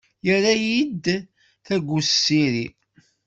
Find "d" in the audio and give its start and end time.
1.15-1.25